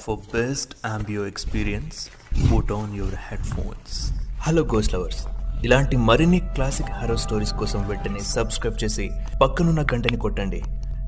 [0.00, 2.08] For best ambience experience
[2.52, 5.26] put on your headphones hello goes lovers
[5.64, 9.10] ఇలాంటి మరిన్ని classic harrow stories కోసం వెంటనే subscribe చేసి
[9.42, 10.62] పక్కనున్న గంటని కొట్టండి.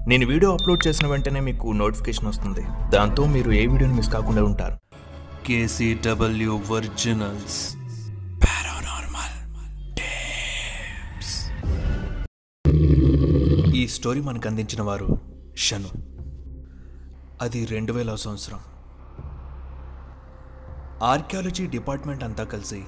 [0.09, 2.61] నేను వీడియో అప్లోడ్ చేసిన వెంటనే మీకు నోటిఫికేషన్ వస్తుంది.
[2.91, 4.79] దాంతో మీరు ఏ వీడియోని మిస్ కాకుండా ఉంటారు.
[5.47, 7.77] కేసీడబ్ల్యూ ఒరిజినల్స్
[13.77, 15.19] ఈ స్టోరీ మనకు అందించిన వారు
[15.57, 15.89] షను
[17.43, 18.61] అది రెండు వేల సంవత్సరం.
[21.03, 22.83] ఆర్కియాలజీ డిపార్ట్మెంట్ అంతా కలిసి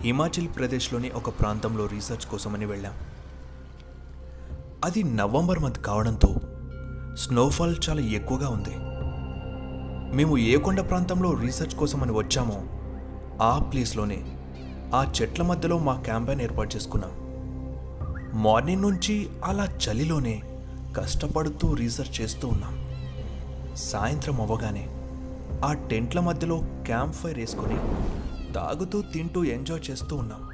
[0.00, 2.92] హిమాచల్ ప్రదేశ్లోని ఒక ప్రాంతంలో రీసెర్చ్ కోసమని వెళ్ళాం.
[4.84, 6.36] అది నవంబర్ మంత్ కావడంతో
[7.14, 8.70] స్నోఫాల్ చాలా ఎక్కువగా ఉంది.
[10.16, 12.62] మేము ఏ కొండ ప్రాంతంలో రీసెర్చ్ కోసమని వచ్చామో
[13.42, 14.24] ఆ ప్లేస్లోనే
[14.94, 17.10] ఆ చెట్ల మధ్యలో మా క్యాంపెయిన్ ఏర్పాటు చేసుకున్నాం.
[18.42, 20.42] మార్నింగ్ నుంచి అలా చలిలోనే
[20.96, 22.88] కష్టపడుతూ రీసెర్చ్ చేస్తూ ఉన్నాం.
[23.76, 24.88] సాయంత్రం అవ్వగానే
[25.64, 27.76] ఆ టెంట్ల మధ్యలో క్యాంప్ ఫైర్ వేసుకొని
[28.52, 30.48] తాగుతూ తింటూ ఎంజాయ్ చేస్తూ ఉన్నాం.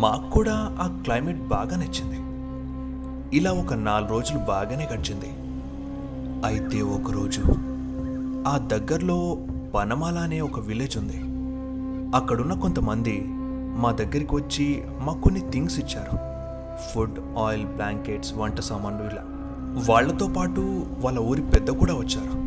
[0.00, 2.18] మాకు కూడా ఆ క్లైమేట్ బాగా నచ్చింది.
[3.36, 5.26] ఇలా ఒక నాలుగు రోజులు బాగానే గడిచింది.
[6.46, 7.42] అయితే ఒకరోజు
[8.48, 9.38] ఆ దగ్గరలో
[9.74, 11.20] పనమాల అనే ఒక విలేజ్ ఉంది.
[12.16, 13.24] అక్కడున్న కొంతమంది
[13.76, 16.18] మా దగ్గరికి వచ్చి మాకు కొన్ని థింగ్స్ ఇచ్చారు.
[16.76, 19.22] ఫుడ్ ఆయిల్ బ్లాంకెట్స్ వంట సామాన్లు ఇలా.
[19.90, 22.41] వాళ్ళతో పాటు వాళ్ళ ఊరి పెద్ద కూడా వచ్చారు.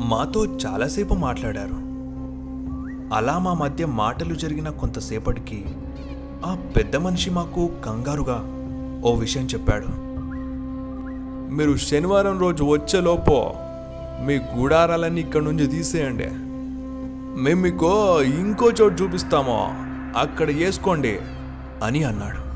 [0.00, 1.90] మాతో చాలాసేపు మాట్లాడారు.
[3.14, 5.64] అలా మా మధ్య మాటలు జరిగిన కొంతసేపటికి
[6.44, 8.44] ఆ పెద్ద మనిషి మాకు కంగారుగా
[9.04, 9.86] ఓ విషయం చెప్పాడు.
[11.54, 13.50] మీరు శనివారం రోజు వచ్చేలోపు
[14.26, 16.26] మీ గుడారాలన్నీ ఇక్కడ నుంచి తీసేయండి.
[17.42, 19.74] మేము మీకు ఇంకో చోటు చూపిస్తాము.
[20.18, 21.18] అక్కడ వేసుకోండి
[21.84, 22.50] అని అన్నాడు.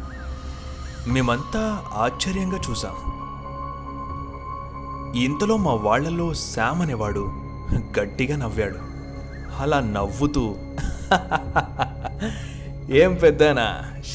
[1.10, 3.23] మేమంతా ఆశ్చర్యంగా చూసాం.
[5.22, 7.20] ఇంతలో మా వాళ్ళల్లో శామ్ అనేవాడు
[7.98, 8.78] గట్టిగా నవ్వాడు.
[9.58, 10.44] అలా నవ్వుతూ
[12.90, 13.66] ఏం పెద్దనా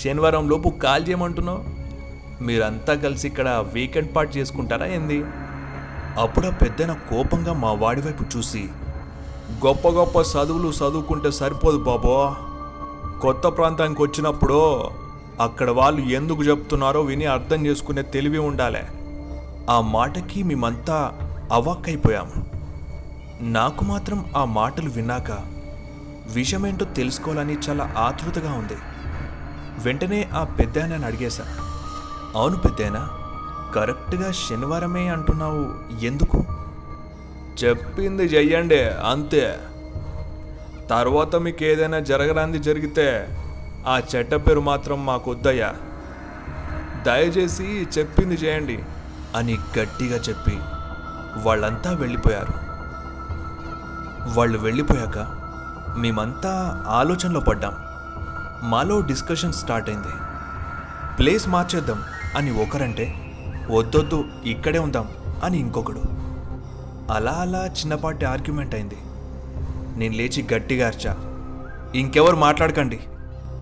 [0.02, 1.62] శనివారం లోపు కాల్ చేయమంటున్నావు?
[2.44, 5.20] మీరంతా కలిసి ఇక్కడ వీకెండ్ పార్ట్ చేసుకుంటారా ఏంది?
[6.22, 8.64] అప్పుడు ఆ పెద్దన కోపంగా మా వాడి వైపు చూసి
[9.66, 12.36] గొప్ప గొప్ప చదువులు చదువుకుంటే సరిపోదు బాబో.
[13.22, 14.90] కొత్త ప్రాంతానికి వచ్చినప్పుడు
[15.42, 18.84] అక్కడ వాళ్ళు ఎందుకు చెప్తున్నారో విని అర్థం చేసుకునే తెలివి ఉండాలి.
[19.70, 20.98] ఆ మాటకి మేమంతా
[21.52, 22.46] అవాక్కైపోయాము.
[23.42, 25.32] నాకు మాత్రం ఆ మాటలు విన్నాక
[26.34, 28.78] విషమేంటో తెలుసుకోవాలని చాలా ఆతృతగా ఉంది.
[29.84, 31.44] వెంటనే ఆ పెద్దాయనని అడిగేశా
[32.36, 33.10] అవును పెద్దాయన
[33.76, 35.64] కరెక్ట్గా శనివారమే అంటున్నావు
[36.06, 36.44] ఎందుకు?
[37.64, 39.60] చెప్పింది చెయ్యండి అంతే.
[40.90, 43.08] తర్వాత మీకు ఏదైనా జరగరాంది జరిగితే
[43.88, 45.76] ఆ చెట్ట పేరు మాత్రం మాకు వద్దయ్యా
[47.04, 48.80] దయచేసి చెప్పింది చేయండి.
[49.36, 50.60] అని గట్టిగా చెప్పి
[51.38, 52.70] వాళ్ళంతా వెళ్ళిపోయారు.
[54.36, 55.28] వాళ్ళు వెళ్ళిపోయాక
[56.00, 57.74] మేమంతా ఆలోచనలో పడ్డాం.
[58.70, 60.08] మాలో డిస్కషన్ స్టార్ట్ అయింది.
[61.18, 62.02] ప్లేస్ మార్చేద్దాం
[62.38, 63.36] అని ఒకరంటే
[63.72, 65.10] వద్దొద్దు ఇక్కడే ఉందాం
[65.44, 66.02] అని ఇంకొకడు.
[67.14, 68.98] అలా అలా చిన్నపాటి ఆర్గ్యుమెంట్ అయింది.
[70.00, 71.18] నేను లేచి గట్టిగా అర్చా
[71.96, 73.00] ఇంకెవరు మాట్లాడకండి.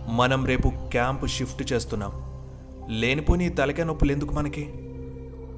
[0.09, 2.11] మనం రేపు క్యాంప్ షిఫ్ట్ చేస్తున్నాం.
[2.89, 4.86] లేనిపోని తలకే తలకాయ నొప్పులు ఎందుకు మనకి?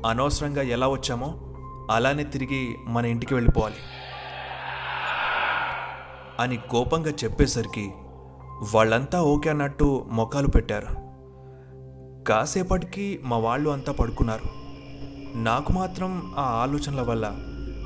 [0.06, 1.40] అనవసరంగా ఎలా వచ్చామో
[1.92, 3.76] అలానే తిరిగి మన ఇంటికి వెళ్ళిపోవాలి.
[6.40, 7.92] అని కోపంగా చెప్పేసరికి
[8.76, 10.88] వాళ్ళంతా ఓకే అన్నట్టు మొఖాలు పెట్టారు.
[12.24, 14.44] కాసేపటికి మా వాళ్ళు అంతా పడుకున్నారు.
[15.38, 17.36] నాకు మాత్రం ఆ ఆలోచనల వల్ల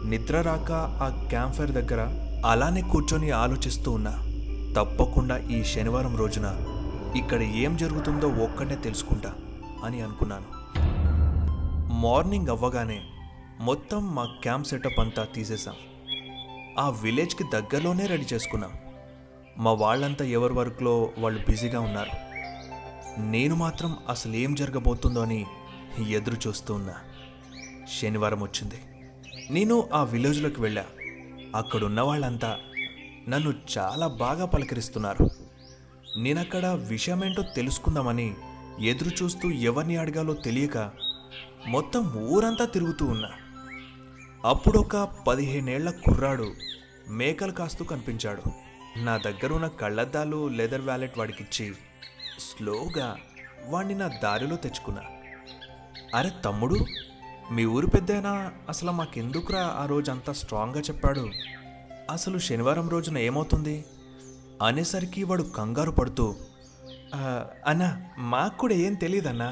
[0.06, 2.07] నిద్ర రాక ఆ క్యాంప్ ఫైర్ దగ్గర
[2.45, 4.19] అలానే కూర్చొని ఆలోచిస్తూ ఉన్నా.
[4.78, 6.56] తప్పకుండా ఈ శనివారం రోజున
[7.16, 9.34] ఇక్కడ ఏం జరుగుతుందో ఒక్కటే తెలుసుకుంటా
[9.85, 10.62] అని అనుకున్నాను.
[11.83, 13.01] మార్నింగ్ అవ్వగానే
[13.59, 15.75] మొత్తం మా క్యాంప్ సెటప్ అంతా తీసేసాం
[16.79, 18.71] ఆ విలేజ్కి దగ్గరలోనే రెడీ చేసుకున్నాం.
[19.57, 22.09] మా వాళ్ళంతా ఎవరి వర్క్లో వాళ్ళు బిజీగా ఉన్నారు.
[23.21, 25.45] నేను మాత్రం అసలు ఏం జరగబోతుందో అని
[26.09, 26.95] ఎదురు చూస్తూ ఉన్నా.
[28.01, 28.75] శనివారం వచ్చింది.
[29.51, 30.86] నేను ఆ విలేజ్లోకి వెళ్ళా.
[31.56, 32.57] అక్కడున్న వాళ్ళంతా
[33.29, 35.29] నన్ను చాలా బాగా పలకరిస్తున్నారు.
[36.18, 38.33] నేనక్కడ విషయమేంటో తెలుసుకుందామని
[38.81, 41.02] ఎదురు చూస్తూ ఎవరిని అడగాలో తెలియక
[41.68, 43.30] మొత్తం ఊరంతా తిరుగుతూ ఉన్నా.
[44.45, 44.97] అప్పుడు ఒక
[45.27, 46.47] పదిహేనేళ్ళ కుర్రాడు
[47.09, 48.44] మేకలు కాస్తూ కనిపించాడు.
[48.97, 51.68] నా దగ్గర ఉన్న కళ్ళద్దాలు లెదర్ వ్యాలెట్ వాడికిచ్చి
[52.39, 53.18] స్లోగా
[53.68, 55.03] వాణ్ణి నా దారిలో తెచ్చుకున్నా.
[56.15, 56.77] అరే తమ్ముడు
[57.51, 61.25] మీ ఊరు పెద్దైనా అసలు మాకెందుకురా ఆ రోజు అంత స్ట్రాంగ్గా చెప్పాడు?
[62.12, 63.86] అసలు శనివారం రోజున ఏమవుతుంది?
[64.62, 66.25] అనేసరికి వాడు కంగారు పడుతూ
[67.68, 69.50] అన్నా మాకు కూడా ఏం తెలియదన్నా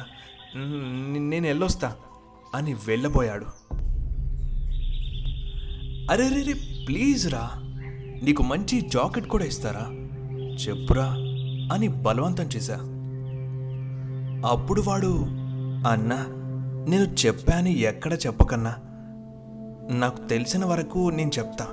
[0.56, 1.96] నేను వెళ్ళొస్తా
[2.56, 3.46] అని వెళ్ళబోయాడు.
[6.12, 6.54] అరే రే రే
[6.88, 7.50] ప్లీజ్ రా
[8.24, 9.88] నీకు మంచి జాకెట్ కూడా ఇస్తారా?
[10.54, 11.06] చెప్పురా
[11.74, 12.76] అని బలవంతం చేశా.
[14.50, 15.26] అప్పుడు వాడు
[15.88, 16.26] అన్నా
[16.90, 18.76] నేను చెప్పాను ఎక్కడ చెప్పకన్నా?
[19.92, 21.66] నాకు తెలిసిన వరకు నేను చెప్తా.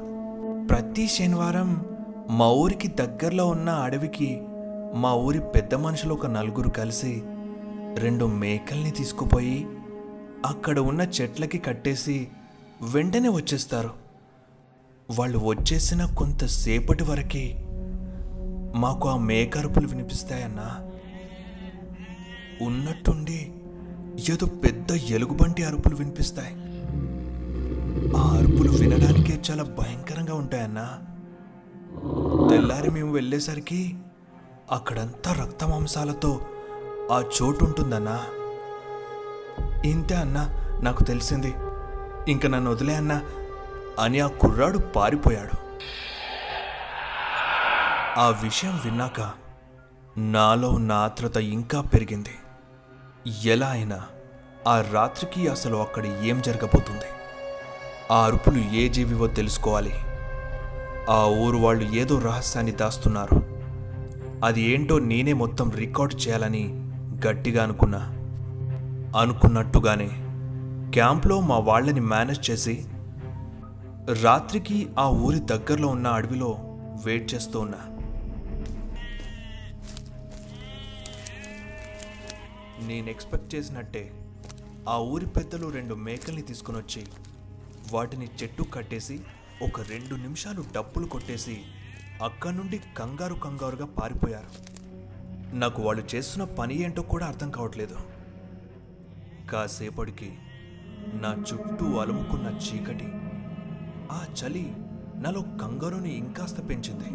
[0.71, 1.85] ప్రతి శనివారం
[2.31, 4.43] మా ఊరికి దగ్గరలో ఉన్న అడవికి
[4.95, 7.23] మా ఊరి పెద్ద మనుషులు ఒక నలుగురు కలిసి
[7.99, 9.67] రెండు మేకల్ని తీసుకుపోయి
[10.47, 12.29] అక్కడ ఉన్న చెట్లకి కట్టేసి
[12.83, 13.91] వెంటనే వచ్చేస్తారు.
[15.11, 17.69] వాళ్ళు వచ్చేసిన కొంతసేపటి వరకు
[18.79, 20.91] మాకు ఆ మేకరుపులు వినిపిస్తాయన్నా.
[22.63, 23.53] ఉన్నట్టుండి
[24.33, 26.55] ఏదో పెద్ద ఎలుగుబంటి అరుపులు వినిపిస్తాయి.
[28.17, 30.99] ఆ అరుపులు వినడానికే చాలా భయంకరంగా ఉంటాయన్నా.
[32.51, 33.99] తెల్లారి మేము వెళ్ళేసరికి
[34.71, 36.41] అక్కడంతా రక్త మాంసాలతో
[37.13, 38.25] ఆ చోటు ఉంటుందన్నా.
[39.85, 40.49] ఇంతే అన్నా
[40.83, 41.55] నాకు తెలిసింది.
[42.29, 43.23] ఇంక నన్ను వదిలే అన్నా
[43.99, 45.69] అని ఆ కుర్రాడు పారిపోయాడు.
[48.21, 49.31] ఆ విషయం విన్నాక
[50.19, 52.31] నాలో ఉన్న ఆత్రత ఇంకా పెరిగింది.
[53.45, 54.01] ఎలా అయినా
[54.69, 57.05] ఆ రాత్రికి అసలు అక్కడ ఏం జరగబోతుంది?
[58.11, 59.93] ఆ అరుపులు ఏ జీవివో తెలుసుకోవాలి.
[61.11, 63.59] ఆ ఊరు వాళ్ళు ఏదో రహస్యాన్ని దాస్తున్నారు.
[64.45, 66.88] అది ఏంటో నేనే మొత్తం రికార్డ్ చేయాలని
[67.27, 68.01] గట్టిగా అనుకున్నా.
[69.21, 70.09] అనుకున్నట్టుగానే
[70.91, 72.87] క్యాంప్లో మా వాళ్ళని మేనేజ్ చేసి
[74.23, 76.59] రాత్రికి ఆ ఊరి దగ్గరలో ఉన్న అడవిలో
[77.05, 77.79] వెయిట్ చేస్తూ ఉన్నా.
[82.87, 84.13] నేను ఎక్స్పెక్ట్ చేసినట్టే
[84.89, 87.07] ఆ ఊరి పెద్దలు రెండు మేకల్ని తీసుకుని వచ్చి
[87.93, 89.21] వాటిని చెట్టు కట్టేసి
[89.63, 91.61] ఒక రెండు నిమిషాలు డప్పులు కొట్టేసి
[92.25, 94.78] అక్కడి నుండి కంగారు కంగారుగా పారిపోయారు.
[95.55, 97.97] నాకు వాళ్ళు చేస్తున్న పని ఏంటో కూడా అర్థం కావట్లేదు.
[99.51, 100.33] కాసేపటికి
[101.13, 103.13] నా చుట్టూ అలుముకున్న చీకటి
[104.13, 104.73] ఆ చలి
[105.17, 107.07] నాలో కంగారుని ఇంకాస్త పెంచింది.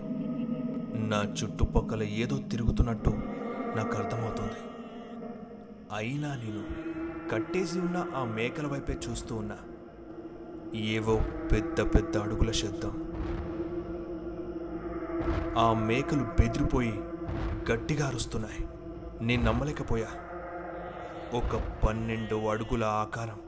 [1.07, 3.09] నా చుట్టుపక్కల ఏదో తిరుగుతున్నట్టు
[3.75, 4.59] నాకు అర్థమవుతుంది.
[5.95, 6.63] అయినా నేను
[7.29, 9.57] కట్టేసి ఉన్న ఆ మేకల వైపే చూస్తూ ఉన్నా.
[10.75, 11.21] ఏవో
[11.51, 13.03] పెద్ద పెద్ద అడుగుల శబ్దం.
[15.57, 16.99] ఆ మేకలు బెదిరిపోయి
[17.71, 18.67] గట్టిగా అరుస్తున్నాయి.
[19.21, 20.07] నేను నమ్మలేకపోయా.
[21.33, 23.39] ఒక పన్నెండు అడుగుల ఆకారం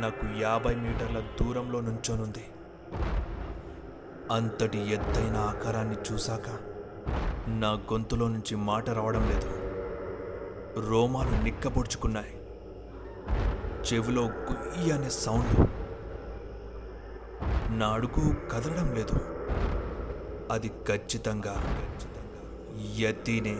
[0.00, 2.44] నాకు యాభై మీటర్ల దూరంలో నుంచోనుంది.
[4.32, 6.58] అంతటి ఎత్తైన ఆకారాన్ని చూశాక
[7.48, 9.50] నా గొంతులో నుంచి మాట రావడం లేదు.
[10.90, 12.40] రోమాలు నిక్కబొడుచుకున్నాయి.
[13.92, 15.68] చెవిలో గుయ్యి అనే సౌండ్.
[17.78, 19.14] నా అడుగు కదలడం లేదు.
[20.52, 21.80] అది ఖచ్చితంగా
[22.76, 23.54] యతినే.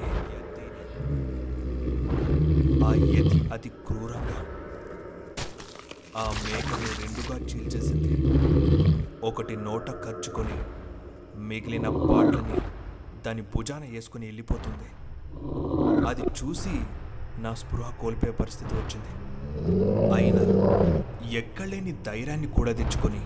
[2.84, 4.38] ఆ యతి అతి క్రూరంగా
[6.16, 8.12] ఆ మేకని రెండుగా చీల్చేసింది.
[9.26, 10.58] ఒకటి నోట ఖర్చుకొని
[11.40, 12.60] మిగిలిన పాటని
[13.26, 14.88] దాని భుజాన వేసుకుని వెళ్ళిపోతుంది.
[16.08, 16.80] అది చూసి
[17.42, 19.10] నా స్పృహ కోల్పోయే పరిస్థితి వచ్చింది.
[20.14, 20.42] అయినా
[21.30, 23.20] ఎక్కలేని ధైర్యాన్ని కూడా తెచ్చుకొని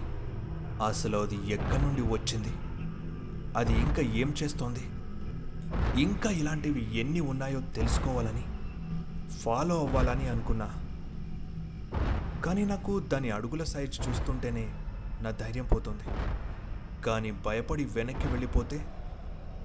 [0.84, 2.52] అసలు అది ఎక్కడి నుండి వచ్చింది?
[3.56, 4.80] అది ఇంకా ఏం చేస్తోంది?
[5.98, 8.42] ఇంకా ఇలాంటివి ఎన్ని ఉన్నాయో తెలుసుకోవాలని
[9.30, 10.74] ఫాలో అవ్వాలని అనుకున్నా.
[12.44, 14.74] కానీ నాకు దాని అడుగుల సైజ్ చూస్తుంటేనే
[15.22, 16.02] నా ధైర్యం పోతుంది.
[17.06, 18.86] కానీ భయపడి వెనక్కి వెళ్ళిపోతే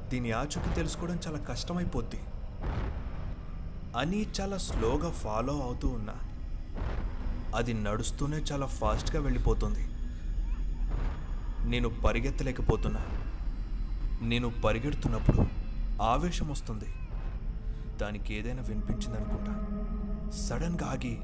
[0.10, 2.19] దీని ఆచూకీ తెలుసుకోవడం చాలా కష్టమైపోద్ది.
[3.98, 6.13] అని చాలా స్లోగా ఫాలో అవుతూ ఉన్నా.
[7.55, 9.88] అది నడుస్తూనే చాలా ఫాస్ట్గా వెళ్ళిపోతుంది.
[11.69, 13.05] నేను పరిగెత్తలేకపోతున్నా.
[14.22, 15.62] నేను పరిగెడుతున్నప్పుడు
[16.01, 16.85] ఆవేశం వస్తుంది
[18.01, 19.67] దానికి ఏదైనా వినిపించిందనుకుంటా.
[20.31, 21.21] సడన్గా ఆగి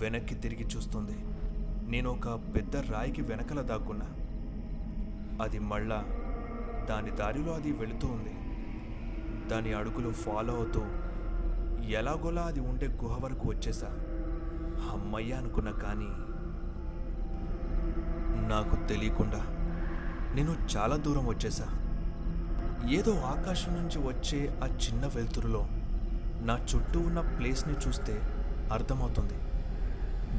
[0.00, 1.18] వెనక్కి తిరిగి చూస్తుంది.
[1.90, 4.06] నేను ఒక పెద్ద రాయికి వెనకల దాక్కున్నా.
[5.44, 6.04] అది మళ్ళా
[6.88, 8.32] దాని దారిలో అది వెళుతూ ఉంది.
[9.48, 10.82] దాని అడుగులు ఫాలో అవుతూ
[11.86, 13.86] ఎలాగోలా అది ఉండే గుహ వరకు వచ్చేసా.
[14.92, 16.08] అమ్మయ్య అనుకున్నా కానీ
[18.48, 19.38] నాకు తెలియకుండా
[20.34, 21.85] నేను చాలా దూరం వచ్చేసా.
[22.90, 25.66] ఏదో ఆకాశం నుంచి వచ్చే ఆ చిన్న వెలుతురులో
[26.40, 28.22] నా చుట్టూ ఉన్న ప్లేస్ని చూస్తే
[28.72, 29.34] అర్థమవుతుంది.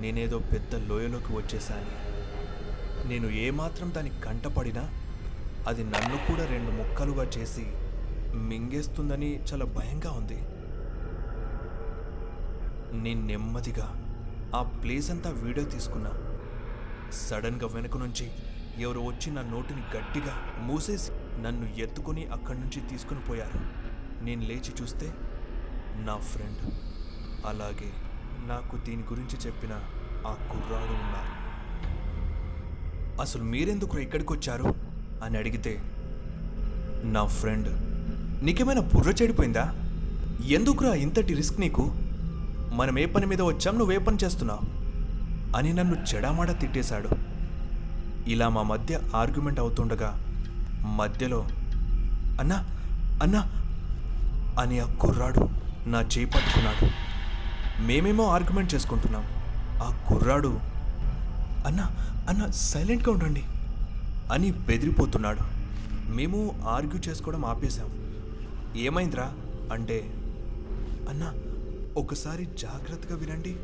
[0.02, 2.08] నేనేదో పెద్ద లోయలోకి వచ్చేసాను.
[3.08, 4.90] నేను ఏమాత్రం దానికి కంటపడినా
[5.68, 7.66] అది నన్ను కూడా రెండు ముక్కలుగా చేసి
[8.36, 10.40] మింగేస్తుందని చాలా భయంగా ఉంది.
[12.98, 14.04] నేను నెమ్మదిగా
[14.56, 16.12] ఆ ప్లేస్ అంతా వీడియో తీసుకున్నా.
[17.12, 18.32] సడన్గా వెనుక నుంచి
[18.78, 23.60] ఎవరు వచ్చి నా నోటిని గట్టిగా మూసేసి నన్ను ఎత్తుకొని అక్కడి నుంచి తీసుకుని పోయారు.
[24.24, 25.14] నేను లేచి చూస్తే
[25.96, 26.74] నా ఫ్రెండ్
[27.46, 27.92] అలాగే
[28.48, 29.70] నాకు దీని గురించి చెప్పిన
[30.28, 31.48] ఆ కుర్రాడు ఉన్నారు.
[33.22, 34.76] అసలు మీరెందుకు ఇక్కడికి వచ్చారు
[35.24, 35.82] అని అడిగితే
[37.04, 37.70] నా ఫ్రెండ్
[38.46, 39.74] నీకేమైనా బుర్ర చెడిపోయిందా?
[40.46, 41.92] ఎందుకురా ఇంతటి రిస్క్ నీకు?
[42.74, 44.78] మనం ఏ పని మీద వచ్చాం నువ్వే పని చేస్తున్నావు?
[45.58, 47.10] అని నన్ను చెడామాడ తిట్టేశాడు.
[48.30, 50.27] ఇలా మా మధ్య ఆర్గ్యుమెంట్ అవుతుండగా
[50.96, 51.48] మధ్యలో
[52.40, 52.56] అన్నా
[53.24, 53.42] అన్నా
[54.62, 55.50] అని ఆ కుర్రాడు
[55.88, 57.08] నా చేపట్టుకున్నాడు
[57.82, 59.24] మేమేమో ఆర్గ్యుమెంట్ చేసుకుంటున్నాం.
[59.84, 60.60] ఆ కుర్రాడు
[61.66, 61.84] అన్నా
[62.30, 63.44] అన్న సైలెంట్గా ఉండండి
[64.32, 65.40] అని బెదిరిపోతున్నాడు.
[66.12, 67.90] మేము ఆర్గ్యూ చేసుకోవడం ఆపేశాం.
[68.78, 69.34] ఏమైందిరా?
[69.74, 70.14] అంటే
[71.10, 71.34] అన్నా
[71.98, 73.56] ఒకసారి జాగ్రత్తగా వినండి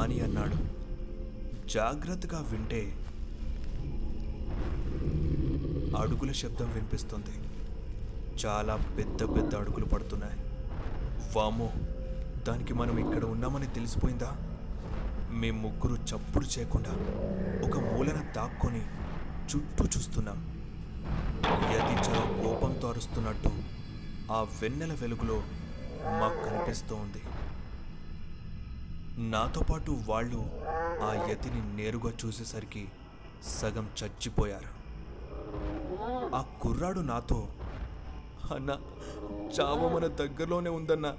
[0.00, 0.74] అని అన్నాడు.
[1.68, 3.03] జాగ్రత్తగా వింటే
[5.96, 7.34] అడుగుల శబ్దం వినిపిస్తుంది.
[8.46, 10.38] చాలా పెద్ద పెద్ద అడుగులు పడుతున్నాయి.
[11.36, 11.70] వామో
[12.48, 14.36] దానికి మనం ఇక్కడ ఉన్నామని తెలిసిపోయిందా?
[15.30, 16.90] మేము ముగ్గురు చప్పుడు చేయకుండా
[17.68, 18.82] ఒక మూలన దాక్కొని
[19.50, 20.38] చుట్టూ చూస్తున్నాం.
[21.46, 23.50] యతి చాలా కోపంతో అరుస్తున్నట్టు
[24.32, 25.42] ఆ వెన్నెల వెలుగులో
[26.20, 27.22] మాకు కనిపిస్తూ ఉంది.
[29.30, 30.46] నాతో పాటు వాళ్ళు
[31.02, 32.88] ఆ యతిని నేరుగా చూసేసరికి
[33.60, 34.73] సగం చచ్చిపోయారు.
[36.34, 37.48] ఆ కుర్రాడు నాతో
[38.54, 38.78] అన్న
[39.60, 41.14] చావ మన దగ్గరలోనే ఉందన్న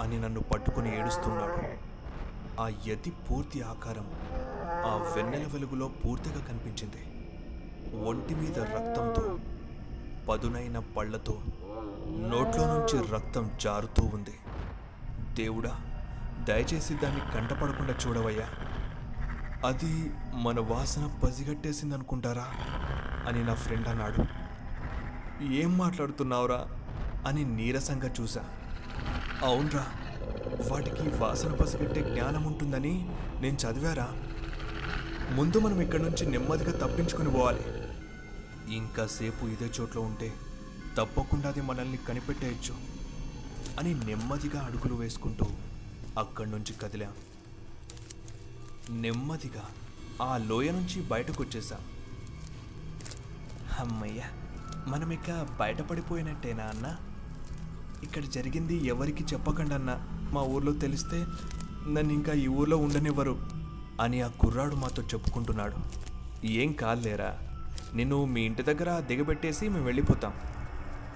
[0.00, 1.88] అని నన్ను పట్టుకుని ఏడుస్తున్నాడు.
[2.60, 4.10] ఆ యతి పూర్తి ఆకారం
[4.86, 7.04] ఆ వెన్నెల వెలుగులో పూర్తిగా కనిపించింది.
[8.04, 9.38] ఒంటి మీద రక్తంతో
[10.28, 11.42] పదునైన పళ్ళతో
[12.18, 14.34] నోట్లో నుంచి రక్తం జారుతూ ఉంది.
[15.34, 15.80] దేవుడా
[16.48, 18.48] దయచేసి దాన్ని కంటపడకుండా చూడవయ్యా.
[19.66, 22.46] అది మన వాసన పసిగట్టేసింది అనుకుంటారా
[23.28, 24.24] అని నా ఫ్రెండ్ అన్నాడు.
[25.44, 26.66] ఏం మాట్లాడుతున్నావురా?
[27.26, 28.44] అని నీరసంగా చూశా.
[29.42, 29.86] అవునరా
[30.70, 33.08] వాటికి వాసన పసిగట్టే జ్ఞానం ఉంటుందని
[33.40, 34.08] నేను చదివారా?
[35.34, 37.60] ముందు మనం ఇక్కడి నుంచి నెమ్మదిగా తప్పించుకుని పోవాలి.
[38.76, 40.32] ఇంకాసేపు ఇదే చోట్ల ఉంటే
[40.98, 42.74] తప్పకుండా అది మనల్ని కనిపెట్టేయచ్చు
[43.78, 45.46] అని నెమ్మదిగా అడుగులు వేసుకుంటూ
[46.18, 47.12] అక్కడి నుంచి కదిలాం.
[48.90, 49.64] నెమ్మదిగా
[50.22, 51.80] ఆ లోయ నుంచి బయటకు వచ్చేసాం
[53.80, 54.24] అమ్మయ్యా
[54.86, 56.96] మనం ఇక బయటపడిపోయినట్టేనా అన్న?
[58.02, 60.00] ఇక్కడ జరిగింది ఎవరికి చెప్పకండి అన్న.
[60.32, 61.26] మా ఊర్లో తెలిస్తే
[61.88, 63.36] నన్ను ఇంకా ఈ ఊర్లో ఉండనివ్వరు
[64.00, 65.76] అని ఆ కుర్రాడు మాతో చెప్పుకుంటున్నాడు.
[66.46, 67.38] ఏం కాదులేరా
[67.94, 70.32] నిన్ను మీ ఇంటి దగ్గర దిగబెట్టేసి మేము వెళ్ళిపోతాం.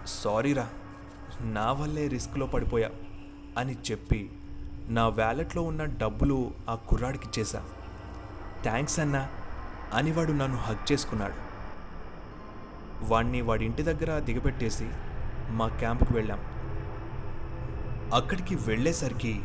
[0.07, 0.69] సారీరా
[1.41, 2.91] నా వల్లే రిస్క్లో పడిపోయా
[3.59, 4.31] అని చెప్పి
[4.89, 7.65] నా వ్యాలెట్లో ఉన్న డబ్బులు ఆ కుర్రాడికి ఇచ్చేసా
[8.63, 9.29] థ్యాంక్స్ అన్నా
[9.95, 11.52] అని వాడు నన్ను హక్ చేసుకున్నాడు.
[13.03, 14.89] వాణ్ణి వాడి ఇంటి దగ్గర దిగబెట్టేసి
[15.49, 16.39] మా క్యాంప్కి వెళ్ళాం.
[18.15, 19.41] అక్కడికి వెళ్ళేసరికి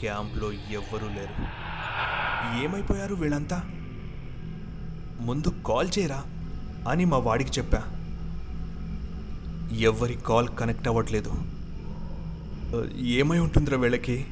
[0.00, 1.62] క్యాంప్లో ఎవ్వరూ లేరు.
[2.62, 3.62] ఏమైపోయారు వీళ్ళంతా?
[5.20, 6.24] ముందు కాల్ చేయరా
[6.88, 7.78] అని మా వాడికి చెప్పా.
[9.72, 11.32] ఎవరి కాల్ కనెక్ట్ అవ్వట్లేదు.
[12.96, 14.26] ఏమై ఉంటుందిరా వీళ్ళకి?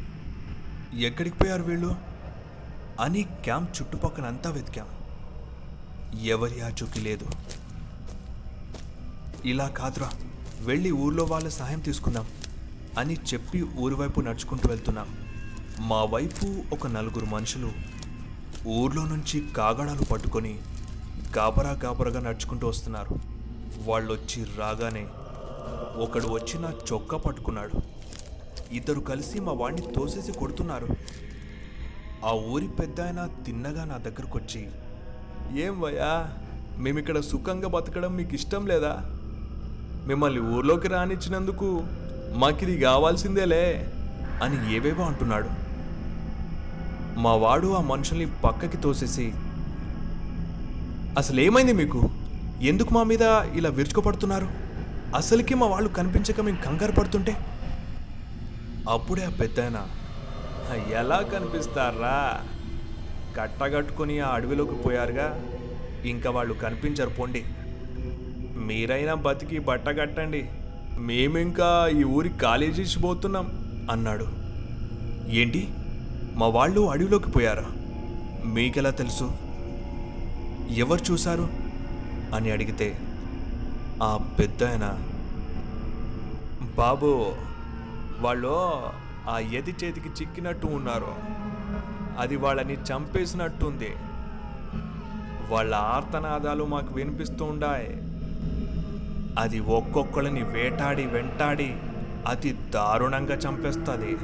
[0.98, 1.96] ఎక్కడికి పోయారు వీళ్ళు?
[3.00, 4.86] అని క్యాంప్ చుట్టుపక్కల అంతా వెతికాం.
[6.22, 7.26] ఎవరి ఆచూకీ లేదు.
[9.44, 10.10] ఇలా కాదురా.
[10.60, 12.26] వెళ్ళి ఊర్లో వాళ్ళ సహాయం తీసుకుందాం.
[12.98, 15.08] అని చెప్పి ఊరివైపు నడుచుకుంటూ వెళ్తున్నాం.
[15.80, 17.72] మా వైపు ఒక నలుగురు మనుషులు
[18.66, 20.58] ఊర్లో నుంచి కాగడాలు పట్టుకొని
[21.38, 23.18] గాబరా గాబరాగా నడుచుకుంటూ వస్తున్నారు.
[23.84, 25.06] వాళ్ళు వచ్చి రాగానే
[26.02, 27.80] ఒకడు వచ్చి నా చొక్కా పట్టుకున్నాడు.
[28.72, 30.88] ఇద్దరు కలిసి మా వాడిని తోసేసి కొడుతున్నారు.
[32.24, 34.68] ఆ ఊరి పెద్ద ఆయన తిన్నగా నా దగ్గరకు వచ్చి
[35.62, 36.36] ఏం వయ్యా
[36.78, 39.19] మేమిక్కడ సుఖంగా బతకడం మీకు ఇష్టం లేదా?
[40.06, 41.82] మిమ్మల్ని ఊర్లోకి రానిచ్చినందుకు
[42.34, 43.92] మాకిది కావాల్సిందేలే
[44.42, 45.48] అని ఏవేవో అంటున్నాడు.
[47.20, 49.32] మా వాడు ఆ మనుషుల్ని పక్కకి తోసేసి
[51.18, 52.10] అసలు ఏమైంది మీకు?
[52.62, 53.22] ఎందుకు మా మీద
[53.54, 54.48] ఇలా విరుచుకుపడుతున్నారు?
[55.16, 57.36] అసలుకి మా వాళ్ళు కనిపించక మేము కంగారు పడుతుంటే?
[58.88, 59.86] అప్పుడే ఆ పెద్దాయన
[60.92, 62.40] ఎలా కనిపిస్తారా?
[63.36, 65.40] కట్టగట్టుకుని ఆ అడవిలోకి పోయారుగా.
[66.04, 67.44] ఇంకా వాళ్ళు కనిపించరు పోండి.
[68.70, 70.48] మీరైనా బతికి బట్ట కట్టండి.
[70.98, 73.46] మేమింకా ఈ ఊరి ఖాళీ చేసి పోతున్నాం
[73.90, 74.26] అన్నాడు.
[75.28, 75.68] ఏంటి?
[76.34, 77.66] మా వాళ్ళు అడవిలోకి పోయారా?
[78.44, 79.32] మీకెలా తెలుసు?
[80.76, 81.48] ఎవరు చూశారు?
[82.34, 82.98] అని అడిగితే
[84.02, 84.64] ఆ పెద్ద
[86.76, 87.32] బాబు
[88.20, 88.80] వాళ్ళు
[89.30, 91.14] ఆ ఎది చేతికి చిక్కినట్టు ఉన్నారు.
[92.18, 93.88] అది వాళ్ళని చంపేసినట్టుంది.
[95.48, 98.09] వాళ్ళ ఆర్తనాదాలు మాకు వినిపిస్తూ ఉండాయి.
[99.38, 101.76] అది ఒక్కొక్కళ్ళని వేటాడి వెంటాడి
[102.26, 104.16] అతి దారుణంగా చంపేస్తుంది.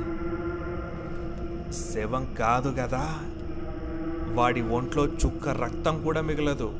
[1.72, 3.18] శవం కాదు కదా
[4.34, 6.72] వాడి ఒంట్లో చుక్క రక్తం కూడా మిగలదు.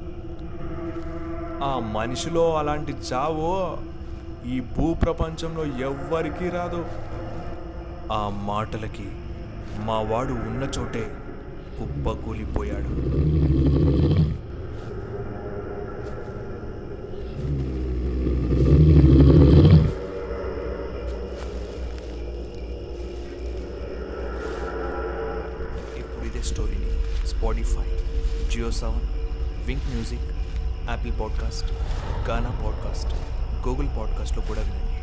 [1.65, 3.77] ఆ మనిషిలో అలాంటి చావు
[4.49, 6.87] ఈ భూప్రపంచంలో ఎవ్వరికీ రాదు.
[8.13, 9.09] ఆ మాటలకి
[9.79, 11.17] మా వాడు ఉన్న చోటే
[11.79, 13.17] కుప్పకూలిపోయాడు.
[27.27, 27.89] Spotify
[28.49, 29.09] Jio Saavn
[29.67, 30.23] Wynk music
[30.91, 31.73] Apple podcast
[32.29, 33.15] Gaana podcast
[33.69, 34.97] Google పాడ్కాస్ట్లో కూడా వినండి.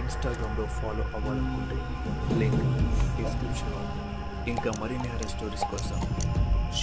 [0.00, 1.74] ఇన్స్టాగ్రామ్లో ఫాలో అవ్వాలనుకుంటే
[2.38, 2.62] లింక్
[3.16, 4.50] డిస్క్రిప్షన్లో ఉంది.
[4.50, 6.00] ఇంకా మరిన్ని హెరర్ స్టోరీస్ కోసం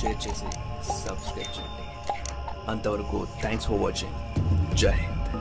[0.01, 0.51] షేర్ చేసి
[1.07, 1.83] సబ్స్క్రైబ్ చేయండి.
[2.72, 4.15] అంతవరకు థ్యాంక్స్ ఫర్ వాచింగ్
[4.75, 5.33] జై హింద్